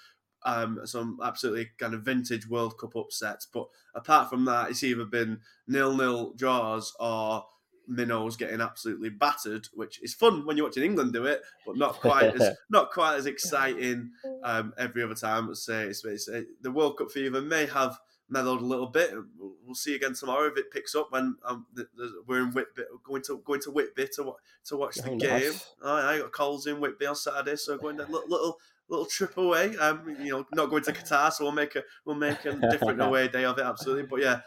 [0.44, 5.04] um, some absolutely kind of vintage World Cup upsets, but apart from that, it's either
[5.04, 7.44] been nil-nil draws or
[7.88, 11.94] minnows getting absolutely battered, which is fun when you're watching England do it, but not
[11.94, 14.11] quite as not quite as exciting
[14.44, 15.48] um, every other time.
[15.48, 17.98] Let's say it's, it's, it, the World Cup fever may have
[18.29, 19.14] mellowed a little bit.
[19.38, 22.83] We'll see again tomorrow if it picks up when um, the, the, we're in Whitby,
[23.03, 24.35] going to going to Whitby to
[24.66, 25.53] to watch the oh, game.
[25.53, 25.74] Nice.
[25.83, 29.37] I, I got calls in Whitby on Saturday, so going to little, little little trip
[29.37, 29.77] away.
[29.77, 33.01] Um, you know, not going to Qatar, so we'll make a we'll make a different
[33.03, 33.64] away day of it.
[33.64, 34.40] Absolutely, but yeah,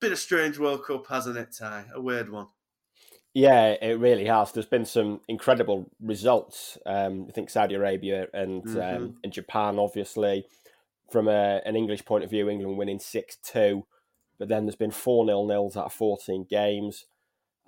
[0.00, 1.84] bit of strange World Cup, hasn't it, Ty?
[1.94, 2.48] A weird one.
[3.32, 4.52] Yeah, it really has.
[4.52, 6.78] There's been some incredible results.
[6.84, 8.96] Um, I think Saudi Arabia and mm-hmm.
[8.96, 10.46] um, and Japan, obviously,
[11.10, 13.86] from a, an English point of view, England winning six two,
[14.38, 17.06] but then there's been four nil nils out of fourteen games.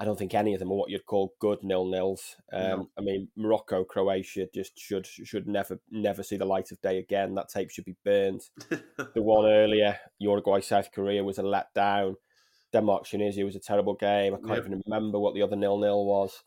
[0.00, 2.34] I don't think any of them are what you'd call good nil nils.
[2.52, 2.88] Um, no.
[2.98, 7.36] I mean, Morocco, Croatia just should should never never see the light of day again.
[7.36, 8.42] That tape should be burned.
[8.68, 12.14] the one earlier, Uruguay, South Korea was a letdown.
[12.72, 14.34] Denmark Tunisia was a terrible game.
[14.34, 14.66] I can't yep.
[14.66, 16.42] even remember what the other nil nil was.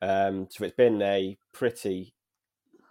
[0.00, 2.14] Um, so it's been a pretty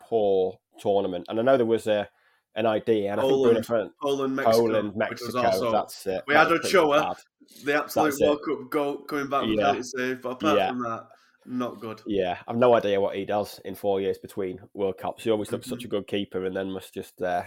[0.02, 2.10] poor tournament, and I know there was a
[2.56, 3.12] an idea.
[3.12, 5.44] And Poland, I think Bruno, Poland, Mexico, Poland, Mexico.
[5.44, 6.24] Also, that's it.
[6.28, 7.16] We that had Ochoa,
[7.64, 9.80] the absolute That's World Cup goal coming back Yeah.
[9.82, 10.70] save, but apart Yeah.
[10.70, 11.08] from that,
[11.46, 12.02] not good.
[12.08, 15.24] Yeah, I've no idea what he does in four years between World Cups.
[15.24, 15.76] He always looks Mm-hmm.
[15.76, 17.44] such a good keeper, and then must just, uh,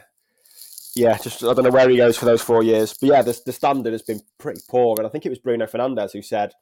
[0.94, 2.94] yeah, just I don't know where he goes for those four years.
[3.00, 5.66] But yeah, the, the standard has been pretty poor, and I think it was Bruno
[5.66, 6.52] Fernandes who said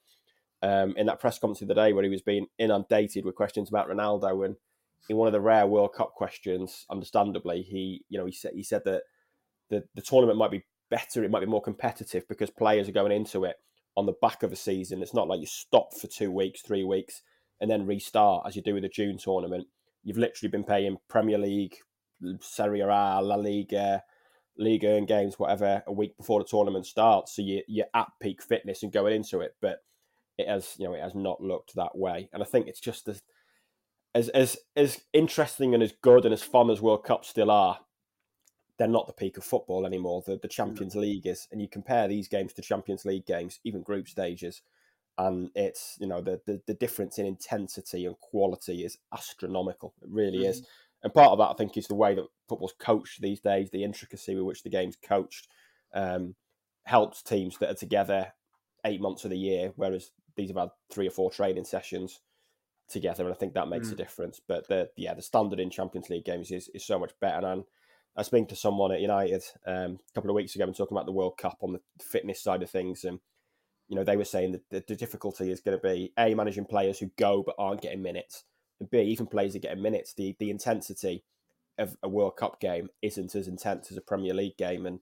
[0.63, 3.69] um, in that press conference the other day where he was being inundated with questions
[3.69, 4.57] about Ronaldo, and
[5.09, 8.63] in one of the rare World Cup questions, understandably, he you know he said he
[8.63, 9.03] said that
[9.71, 13.13] the the tournament might be better, it might be more competitive because players are going
[13.13, 13.57] into it
[13.97, 15.03] on the back of a season.
[15.03, 17.23] It's not like you stop for two weeks, three weeks,
[17.61, 19.67] and then restart as you do with the June tournament.
[20.05, 21.77] You've literally been paying Premier League,
[22.41, 24.03] Serie A, La Liga,
[24.59, 27.37] Liga and games, whatever, a week before the tournament starts.
[27.37, 29.79] So you, you're at peak fitness and going into it, but
[30.37, 32.29] it has, you know, it has not looked that way.
[32.33, 33.23] And I think it's just as
[34.15, 37.81] as as as interesting and as good and as fun as World Cups still are.
[38.79, 40.23] They're not the peak of football anymore.
[40.27, 43.83] The the Champions League is, and you compare these games to Champions League games, even
[43.83, 44.63] group stages,
[45.19, 49.95] and it's you know the the, the difference in intensity and quality is astronomical.
[50.01, 50.61] It really is.
[50.61, 50.69] Mm-hmm.
[51.03, 53.85] And part of that, I think, is the way that football's coached these days, the
[53.85, 55.49] intricacy with which the game's coached,
[55.95, 56.35] um,
[56.85, 58.33] helps teams that are together
[58.85, 62.21] eight months of the year, whereas these have had three or four training sessions
[62.89, 63.99] together, and I think that makes a Mm.
[63.99, 64.41] difference.
[64.47, 67.47] But the yeah, the standard in Champions League games is, is so much better.
[67.47, 67.65] And
[68.17, 70.97] I was speaking to someone at United um, a couple of weeks ago and talking
[70.97, 73.21] about the World Cup on the fitness side of things, and
[73.89, 76.65] you know they were saying that the, the difficulty is going to be a managing
[76.65, 78.45] players who go but aren't getting minutes,
[78.81, 80.15] and b even players that getting minutes.
[80.15, 81.25] The the intensity
[81.79, 85.01] of a World Cup game isn't as intense as a Premier League game, and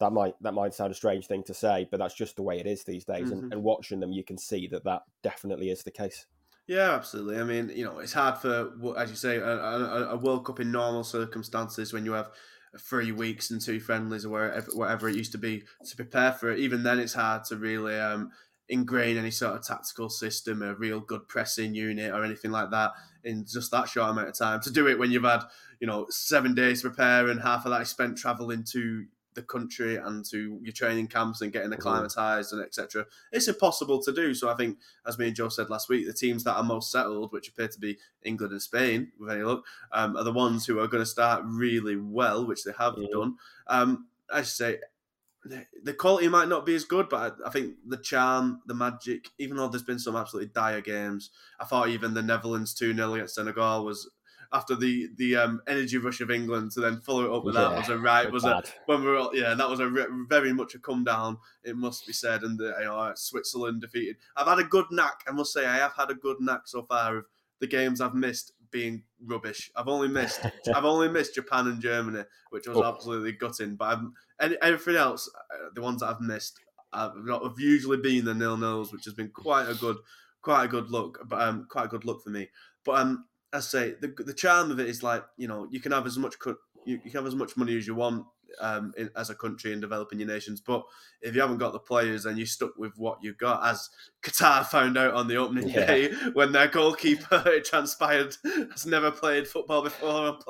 [0.00, 2.58] that might that might sound a strange thing to say, but that's just the way
[2.58, 3.30] it is these days.
[3.30, 3.52] And, Mhm.
[3.52, 6.26] and watching them, you can see that that definitely is the case.
[6.66, 7.38] Yeah, absolutely.
[7.38, 10.60] I mean, you know, it's hard for, as you say, a, a, a World Cup
[10.60, 12.30] in normal circumstances when you have
[12.78, 16.50] three weeks and two friendlies or wherever, whatever it used to be to prepare for
[16.50, 16.58] it.
[16.58, 18.30] Even then, it's hard to really um,
[18.68, 22.92] ingrain any sort of tactical system, a real good pressing unit or anything like that
[23.22, 24.60] in just that short amount of time.
[24.60, 25.42] To do it when you've had,
[25.80, 29.42] you know, seven days to prepare and half of that is spent traveling to the
[29.42, 33.04] country and to your training camps and getting acclimatized and etc.
[33.32, 34.32] It's impossible to do.
[34.32, 36.92] So I think, as me and Joe said last week, the teams that are most
[36.92, 40.66] settled, which appear to be England and Spain, with any luck, um, are the ones
[40.66, 43.10] who are going to start really well, which they have Mhm.
[43.10, 43.36] done.
[43.66, 44.80] Um, as you say,
[45.44, 48.74] the, the quality might not be as good, but I, I think the charm, the
[48.74, 51.30] magic, even though there's been some absolutely dire games,
[51.60, 54.10] I thought even the Netherlands 2 0 against Senegal was.
[54.52, 57.76] After the the um, energy rush of England to then follow it up with that
[57.76, 60.52] was a right was a when we were all, yeah, that was a re- very
[60.52, 61.38] much a come down.
[61.64, 64.16] It must be said, and the, you know, Switzerland defeated.
[64.36, 65.24] I've had a good knack.
[65.26, 67.24] I must say, I have had a good knack so far of
[67.58, 69.70] the games I've missed being rubbish.
[69.76, 70.40] I've only missed,
[70.74, 72.84] I've only missed Japan and Germany, which was Oh.
[72.84, 73.76] absolutely gutting.
[73.76, 74.00] But
[74.40, 76.58] any, everything else, uh, the ones that I've missed,
[76.92, 79.98] I've, not, have usually been the nil nils, which has been quite a good,
[80.42, 81.20] quite a good look.
[81.26, 82.50] But um, quite a good look for me.
[82.84, 85.92] But um, I say the the charm of it is like you know you can
[85.92, 88.26] have as much co- you, you can have as much money as you want
[88.60, 90.84] um, in, as a country in developing your nations, but
[91.20, 93.64] if you haven't got the players, then you're stuck with what you've got.
[93.66, 93.88] As
[94.22, 95.86] Qatar found out on the opening Yeah.
[95.86, 98.36] day when their goalkeeper it transpired
[98.72, 100.38] has never played football before.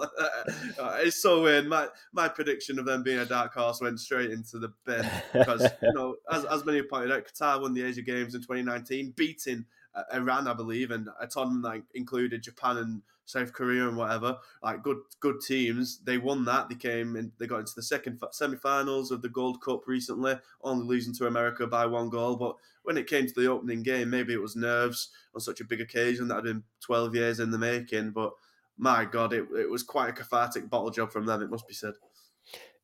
[0.78, 1.66] Uh, it's so weird.
[1.66, 5.62] My my prediction of them being a dark horse went straight into the bin because
[5.82, 9.12] you know, as, as many have pointed out, Qatar won the Asia Games in 2019,
[9.16, 9.64] beating
[9.94, 14.36] uh, Iran, I believe, and a tournament that included Japan and South Korea and whatever,
[14.62, 16.00] like good good teams.
[16.04, 16.68] They won that.
[16.68, 20.86] They came and they got into the second semi-finals of the Gold Cup recently, only
[20.86, 22.36] losing to America by one goal.
[22.36, 25.64] But when it came to the opening game, maybe it was nerves on such a
[25.64, 28.10] big occasion that had been 12 years in the making.
[28.10, 28.32] But
[28.76, 31.42] my God, it, it was quite a cathartic bottle job from them.
[31.42, 31.94] It must be said.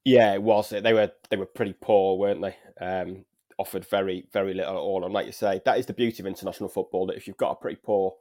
[0.04, 0.70] Yeah, it was.
[0.70, 2.56] They were they were pretty poor, weren't they?
[2.80, 3.26] Um,
[3.58, 5.04] offered very very little at all.
[5.04, 7.06] And like you say, that is the beauty of international football.
[7.06, 8.14] That if you've got a pretty poor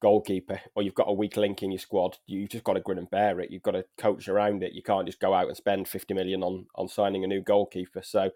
[0.00, 2.98] goalkeeper or you've got a weak link in your squad, you've just got to grin
[2.98, 3.50] and bear it.
[3.50, 4.72] You've got to coach around it.
[4.72, 8.02] You can't just go out and spend fifty million on on signing a new goalkeeper.
[8.02, 8.30] So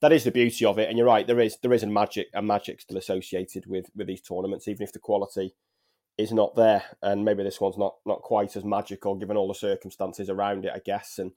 [0.00, 0.88] that is the beauty of it.
[0.88, 4.06] And you're right, there is there is a magic a magic still associated with with
[4.06, 5.54] these tournaments, even if the quality
[6.18, 6.82] is not there.
[7.02, 10.72] And maybe this one's not not quite as magical given all the circumstances around it,
[10.74, 11.18] I guess.
[11.18, 11.32] And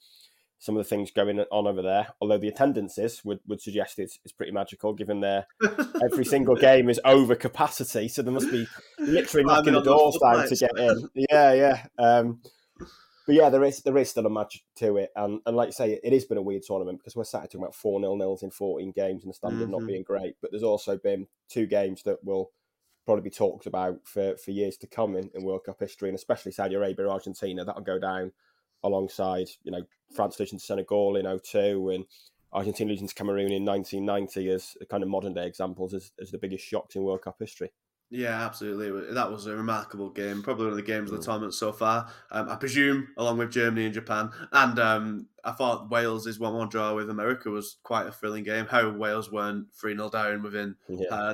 [0.60, 2.08] some of the things going on over there.
[2.20, 5.46] Although the attendances would, would suggest it's, it's pretty magical, given their
[6.04, 8.68] every single game is over capacity, so there must be
[9.00, 11.10] literally knocking the doors down to get in.
[11.14, 11.86] Yeah, yeah.
[12.00, 12.42] Um,
[13.28, 15.74] but yeah, there is there is still a magic to it, and and like you
[15.74, 18.42] say, it has been a weird tournament because we're sat talking about four nil nils
[18.42, 19.88] in fourteen games and the standard not Mhm.
[19.88, 20.36] being great.
[20.42, 22.52] But there's also been two games that will
[23.06, 26.16] probably be talked about for, for years to come in, in World Cup history, and
[26.18, 27.64] especially Saudi Arabia, Argentina.
[27.66, 28.32] That'll go down
[28.84, 29.82] alongside you know
[30.16, 32.06] France losing to Senegal in 02 and
[32.54, 36.38] Argentina losing to Cameroon in 1990 as kind of modern day examples as, as the
[36.38, 37.72] biggest shocks in World Cup history.
[38.10, 39.14] Yeah, absolutely.
[39.14, 40.42] That was a remarkable game.
[40.42, 42.10] Probably one of the games of the tournament so far.
[42.32, 44.32] Um, I presume, along with Germany and Japan.
[44.54, 48.66] And um, I thought Wales' 1 1 draw with America was quite a thrilling game.
[48.66, 51.08] How Wales weren't 3 0 down within Yeah.
[51.12, 51.34] uh,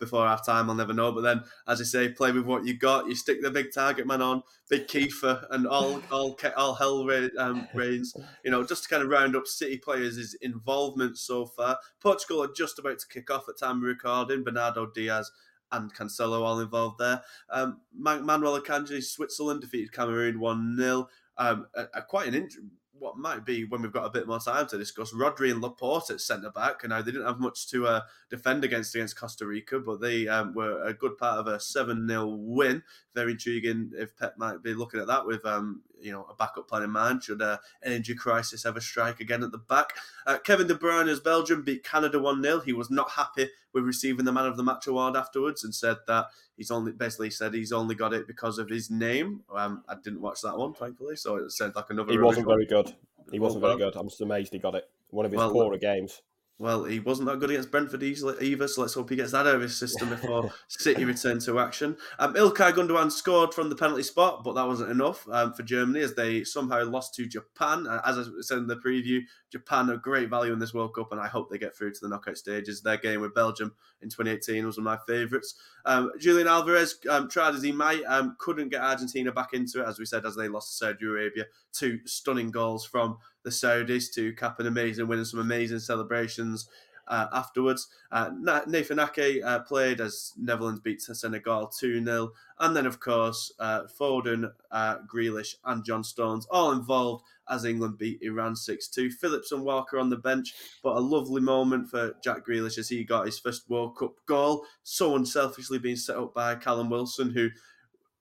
[0.00, 1.12] before half time, I'll never know.
[1.12, 3.06] But then, as I say, play with what you got.
[3.06, 7.68] You stick the big target man on, big Kieffer, and all all all hell um,
[7.72, 8.16] reigns.
[8.44, 11.78] You know, just to kind of round up City players' involvement so far.
[12.00, 14.42] Portugal are just about to kick off at time of recording.
[14.42, 15.30] Bernardo Dias
[15.72, 17.22] and Cancelo all involved there.
[17.50, 21.08] Um, Man- Manuel Akanji, Switzerland defeated Cameroon 1 0.
[21.38, 22.54] Um, a, a quite an int-
[23.00, 25.12] what might be when we've got a bit more time to discuss.
[25.12, 28.62] Rodri and Laporte at centre back, and now they didn't have much to uh, defend
[28.62, 32.26] against against Costa Rica, but they um, were a good part of a 7 0
[32.26, 32.82] win.
[33.14, 36.68] Very intriguing if Pep might be looking at that with um, you know a backup
[36.68, 39.92] plan in mind should uh, an injury crisis ever strike again at the back.
[40.26, 42.60] Uh, Kevin De Bruyne as Belgium beat Canada 1 0.
[42.60, 45.98] He was not happy with receiving the Man of the Match award afterwards and said
[46.06, 49.42] that he's only basically said he's only got it because of his name.
[49.54, 52.12] Um, I didn't watch that one, thankfully, so it sounds like another.
[52.12, 52.94] He wasn't very good.
[53.30, 53.94] He wasn't very good.
[53.96, 54.88] I'm just amazed he got it.
[55.10, 56.22] One of his Well, poorer games.
[56.60, 59.54] Well, he wasn't that good against Brentford either, so let's hope he gets that out
[59.54, 61.96] of his system before City return to action.
[62.18, 66.00] Um, Ilkay Gundogan scored from the penalty spot, but that wasn't enough um, for Germany
[66.00, 67.86] as they somehow lost to Japan.
[67.86, 69.20] Uh, As I said in the preview,
[69.50, 72.00] Japan are great value in this World Cup, and I hope they get through to
[72.02, 72.82] the knockout stages.
[72.82, 75.54] Their game with Belgium in 2018 was one of my favourites.
[75.84, 79.88] Um, Julian Alvarez um, tried as he might, um, couldn't get Argentina back into it,
[79.88, 81.46] as we said, as they lost to Saudi Arabia.
[81.72, 86.68] Two stunning goals from the Saudis to cap an amazing win and some amazing celebrations
[87.10, 87.88] uh, afterwards.
[88.10, 88.30] Uh,
[88.66, 92.32] Nathan Ake uh, played as Netherlands beat Senegal 2 0.
[92.58, 97.98] And then, of course, uh, Foden, uh, Grealish, and John Stones all involved as England
[97.98, 99.10] beat Iran 6 2.
[99.10, 103.04] Phillips and Walker on the bench, but a lovely moment for Jack Grealish as he
[103.04, 104.64] got his first World Cup goal.
[104.82, 107.48] So unselfishly being set up by Callum Wilson, who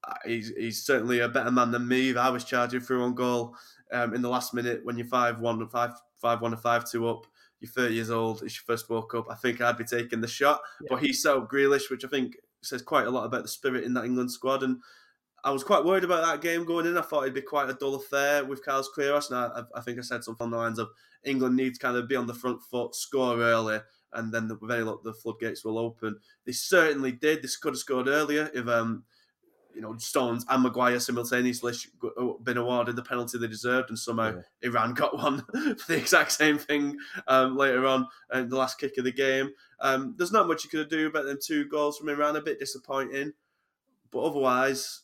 [0.04, 2.16] uh, he's, he's certainly a better man than me.
[2.16, 3.56] I was charging through on goal
[3.92, 7.26] um, in the last minute when you're 5 1 5 5 1 5 2 up.
[7.60, 9.28] You're 30 years old, it's your first World Cup.
[9.30, 10.62] I think I'd be taking the shot.
[10.88, 13.84] But he set up Grealish, which I think says quite a lot about the spirit
[13.84, 14.64] in that England squad.
[14.64, 14.78] And
[15.44, 16.98] I was quite worried about that game going in.
[16.98, 19.30] I thought it'd be quite a dull affair with Carlos Queiroz.
[19.32, 20.90] And I, I think I said something on the lines of
[21.24, 23.80] England needs to kind of be on the front foot, score early,
[24.14, 26.18] and then the, with any luck, the floodgates will open.
[26.46, 27.42] They certainly did.
[27.42, 29.04] This could have scored earlier if um,
[29.76, 31.88] you know, Stones and Maguire simultaneously sh-
[32.44, 34.70] been awarded the penalty they deserved, and somehow Yeah.
[34.70, 35.46] Iran got one
[35.78, 36.98] for the exact same thing
[37.28, 39.52] um, later on in the last kick of the game.
[39.80, 42.36] Um, there's not much you could do about them two goals from Iran.
[42.36, 43.34] A bit disappointing,
[44.12, 45.02] but otherwise,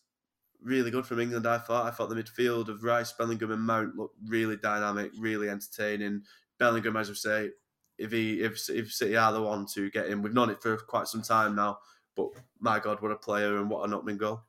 [0.66, 1.48] really good from England.
[1.48, 1.86] I thought.
[1.86, 6.24] I thought the midfield of Rice, Bellingham, and Mount looked really dynamic, really entertaining.
[6.60, 7.52] Bellingham, as we say,
[7.98, 10.76] if he if if City are the one to get him, we've known it for
[10.78, 11.78] quite some time now.
[12.16, 14.42] But my God, what a player and what an opening goal!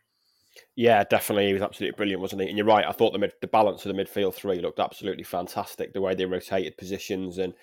[0.74, 1.48] Yeah, definitely.
[1.48, 2.48] He was absolutely brilliant, wasn't he?
[2.48, 2.86] And you're right.
[2.86, 5.92] I thought the mid, the balance of the midfield three looked absolutely fantastic.
[5.92, 7.54] The way they rotated positions and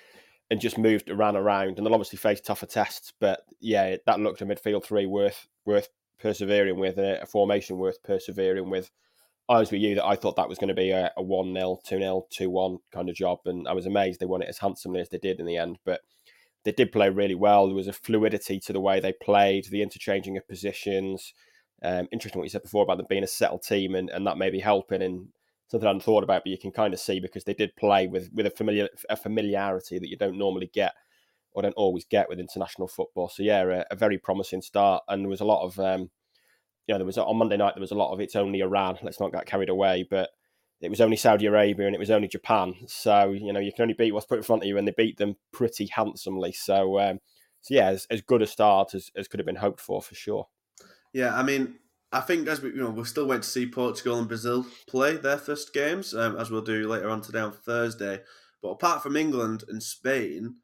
[0.51, 1.77] and just moved ran around.
[1.77, 5.89] And they'll obviously face tougher tests, but yeah, that looked a midfield three worth worth
[6.19, 8.91] persevering with, a, a formation worth persevering with.
[9.49, 11.53] I was with you that I thought that was going to be a, a 1
[11.53, 13.39] 0, 2 0, 2 1 kind of job.
[13.45, 15.79] And I was amazed they won it as handsomely as they did in the end.
[15.85, 16.01] But
[16.63, 17.67] they did play really well.
[17.67, 21.33] There was a fluidity to the way they played, the interchanging of positions.
[21.83, 24.37] Um, interesting what you said before about them being a settled team and, and that
[24.37, 25.27] maybe helping and
[25.67, 28.07] something I hadn't thought about, but you can kind of see because they did play
[28.07, 30.93] with with a familiar a familiarity that you don't normally get
[31.53, 33.29] or don't always get with international football.
[33.29, 36.09] So yeah, a, a very promising start, and there was a lot of um,
[36.87, 38.97] you know there was on Monday night there was a lot of it's only Iran.
[39.01, 40.29] Let's not get carried away, but
[40.81, 42.75] it was only Saudi Arabia and it was only Japan.
[42.87, 44.93] So you know you can only beat what's put in front of you, and they
[44.95, 46.51] beat them pretty handsomely.
[46.51, 47.19] So um,
[47.61, 50.15] so yeah, as, as good a start as, as could have been hoped for for
[50.15, 50.47] sure.
[51.13, 51.75] Yeah, I mean,
[52.11, 55.15] I think as we you know we're still waiting to see Portugal and Brazil play
[55.15, 58.21] their first games, um, as we'll do later on today on Thursday.
[58.61, 60.55] But apart from England and Spain,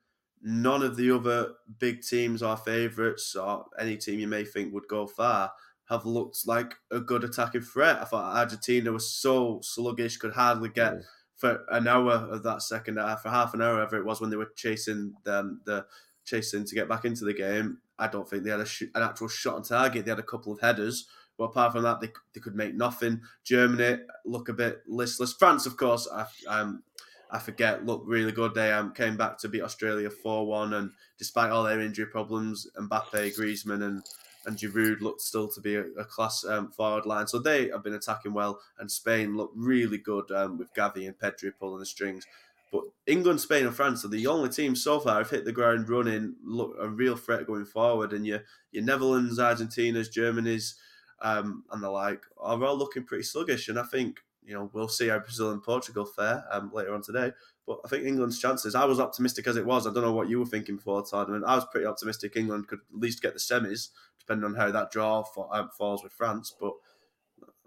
[0.41, 4.87] none of the other big teams or favourites or any team you may think would
[4.87, 5.51] go far
[5.89, 7.97] have looked like a good attacking threat.
[7.99, 11.03] I thought Argentina was so sluggish, could hardly get Mm.
[11.35, 14.29] for an hour of that second half, for half an hour, whatever it was when
[14.29, 15.85] they were chasing them, the
[16.25, 17.79] chasing to get back into the game.
[17.97, 20.05] I don't think they had a sh- an actual shot on target.
[20.05, 21.07] They had a couple of headers,
[21.37, 23.21] but apart from that, they, they could make nothing.
[23.43, 25.33] Germany look a bit listless.
[25.33, 26.83] France, of course, I, um,
[27.31, 28.53] I forget, looked really good.
[28.53, 32.67] They um, came back to beat Australia 4 1, and despite all their injury problems,
[32.77, 34.03] Mbappe, Griezmann, and
[34.45, 37.27] and Giroud looked still to be a, a class um, forward line.
[37.27, 41.17] So they have been attacking well, and Spain look really good um, with Gavi and
[41.17, 42.25] Pedri pulling the strings.
[42.71, 45.89] But England, Spain, and France are the only teams so far have hit the ground
[45.89, 48.13] running, look a real threat going forward.
[48.13, 50.75] And your your Netherlands, Argentina's, Germany's,
[51.21, 53.67] um, and the like are all looking pretty sluggish.
[53.67, 54.19] And I think
[54.49, 57.31] you know we'll see how Brazil and Portugal fare um, later on today.
[57.67, 58.73] But I think England's chances.
[58.73, 59.85] I was optimistic as it was.
[59.85, 61.45] I don't know what you were thinking before the tournament.
[61.45, 64.91] I was pretty optimistic England could at least get the semis, depending on how that
[64.91, 66.53] draw um, falls with France.
[66.59, 66.73] But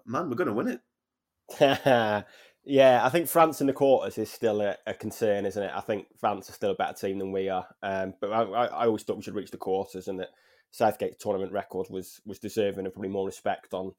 [0.05, 0.81] man, we're going to win
[1.61, 2.25] it.
[2.65, 5.73] Yeah, I think France in the quarters is still a, a, concern, isn't it?
[5.75, 7.67] I think France is still a better team than we are.
[7.83, 10.29] Um, but I, I, always thought we should reach the quarters, and that
[10.71, 13.95] Southgate's tournament record was was deserving of probably more respect on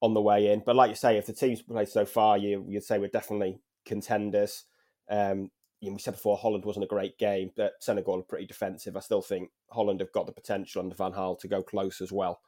[0.00, 0.62] on the way in.
[0.64, 3.60] But like you say, if the teams played so far, you you'd say we're definitely
[3.84, 4.64] contenders.
[5.10, 8.46] Um, you know, we said before Holland wasn't a great game, but Senegal are pretty
[8.46, 8.96] defensive.
[8.96, 12.12] I still think Holland have got the potential under Van Gaal to go close as
[12.12, 12.40] well.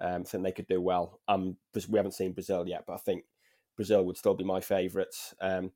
[0.00, 1.20] Um, I think they could do well.
[1.28, 1.56] Um,
[1.88, 3.24] we haven't seen Brazil yet, but I think
[3.76, 5.34] Brazil would still be my favourites.
[5.40, 5.72] Um,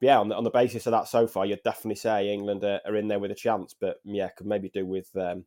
[0.00, 2.80] yeah, on the, on the basis of that so far, you'd definitely say England are,
[2.86, 3.74] are in there with a chance.
[3.78, 5.44] But yeah, could maybe do with um,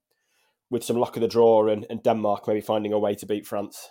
[0.69, 3.47] with some luck of the draw and, and Denmark maybe finding a way to beat
[3.47, 3.89] France.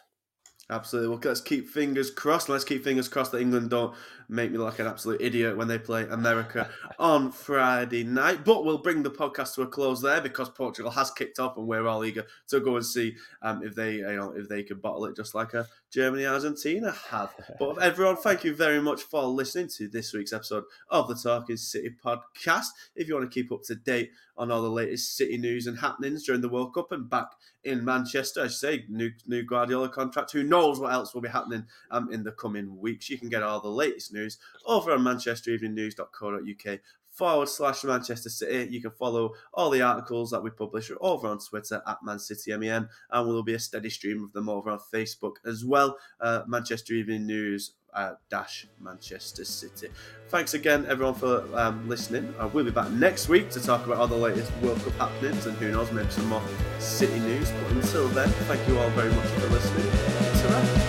[0.69, 1.11] Absolutely.
[1.11, 2.49] Well, let's keep fingers crossed.
[2.49, 3.95] Let's keep fingers crossed that England don't
[4.29, 8.45] make me look like an absolute idiot when they play America on Friday night.
[8.45, 11.69] But we'll bring the podcast to a close there because Portugal has kicked off, and
[11.69, 14.81] we're all eager to go and see um, if they, you know, if they can
[14.81, 17.35] bottle it just like a Germany Argentina have.
[17.59, 21.57] But everyone, thank you very much for listening to this week's episode of the Talking
[21.57, 22.67] City podcast.
[22.95, 25.79] If you want to keep up to date on all the latest City news and
[25.79, 27.29] happenings during the World Cup and back
[27.65, 28.43] in Manchester.
[28.43, 30.33] I say new new Guardiola contract.
[30.33, 33.09] Who knows what else will be happening um, in the coming weeks?
[33.09, 34.37] You can get all the latest news
[34.67, 36.81] over on manchestereveningnews.co.uk
[37.17, 38.73] forward slash Manchester City.
[38.73, 42.57] You can follow all the articles that we publish over on Twitter at Man City
[42.57, 45.97] MEN, and will be a steady stream of them over on Facebook as well.
[46.21, 49.89] Uh, Manchester Evening News uh, dash Manchester City.
[50.29, 52.33] Thanks again, everyone, for um, listening.
[52.39, 55.47] Uh, we'll be back next week to talk about all the latest World Cup happenings
[55.47, 56.43] and who knows, maybe some more
[56.79, 57.51] City news.
[57.51, 60.27] But until then, thank you all very much for listening.
[60.49, 60.86] ta